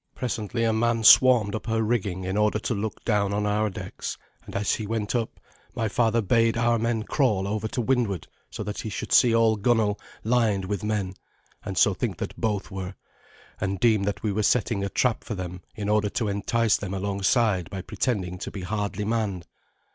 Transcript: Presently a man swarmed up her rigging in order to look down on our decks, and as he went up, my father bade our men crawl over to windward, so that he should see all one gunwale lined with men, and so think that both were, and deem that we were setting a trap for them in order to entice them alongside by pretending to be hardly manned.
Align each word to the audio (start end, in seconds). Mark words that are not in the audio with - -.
Presently 0.15 0.63
a 0.63 0.73
man 0.73 1.03
swarmed 1.03 1.53
up 1.53 1.67
her 1.67 1.83
rigging 1.83 2.23
in 2.23 2.35
order 2.35 2.57
to 2.57 2.73
look 2.73 3.05
down 3.05 3.31
on 3.31 3.45
our 3.45 3.69
decks, 3.69 4.17
and 4.47 4.55
as 4.55 4.73
he 4.73 4.87
went 4.87 5.13
up, 5.13 5.39
my 5.75 5.87
father 5.87 6.21
bade 6.23 6.57
our 6.57 6.79
men 6.79 7.03
crawl 7.03 7.47
over 7.47 7.67
to 7.67 7.81
windward, 7.81 8.25
so 8.49 8.63
that 8.63 8.79
he 8.79 8.89
should 8.89 9.11
see 9.13 9.35
all 9.35 9.51
one 9.51 9.61
gunwale 9.61 9.99
lined 10.23 10.65
with 10.65 10.83
men, 10.83 11.13
and 11.63 11.77
so 11.77 11.93
think 11.93 12.17
that 12.17 12.35
both 12.41 12.71
were, 12.71 12.95
and 13.59 13.79
deem 13.79 14.01
that 14.01 14.23
we 14.23 14.31
were 14.31 14.41
setting 14.41 14.83
a 14.83 14.89
trap 14.89 15.23
for 15.23 15.35
them 15.35 15.61
in 15.75 15.87
order 15.87 16.09
to 16.09 16.27
entice 16.27 16.77
them 16.77 16.95
alongside 16.95 17.69
by 17.69 17.83
pretending 17.83 18.39
to 18.39 18.49
be 18.49 18.61
hardly 18.61 19.05
manned. 19.05 19.45